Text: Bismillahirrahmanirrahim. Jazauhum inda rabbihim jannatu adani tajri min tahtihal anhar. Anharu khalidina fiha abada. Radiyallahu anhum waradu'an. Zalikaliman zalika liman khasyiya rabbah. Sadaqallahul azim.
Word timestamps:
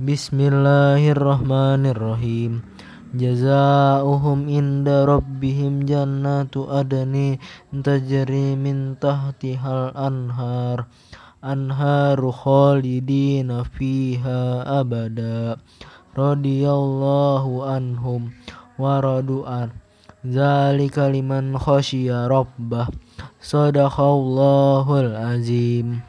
Bismillahirrahmanirrahim. 0.00 2.64
Jazauhum 3.12 4.48
inda 4.48 5.04
rabbihim 5.04 5.84
jannatu 5.84 6.72
adani 6.72 7.36
tajri 7.68 8.56
min 8.56 8.96
tahtihal 8.96 9.92
anhar. 9.92 10.88
Anharu 11.44 12.32
khalidina 12.32 13.68
fiha 13.76 14.64
abada. 14.64 15.60
Radiyallahu 16.16 17.68
anhum 17.68 18.32
waradu'an. 18.80 19.68
Zalikaliman 20.24 20.32
zalika 20.32 21.12
liman 21.12 21.60
khasyiya 21.60 22.24
rabbah. 22.24 22.88
Sadaqallahul 23.36 25.12
azim. 25.12 26.00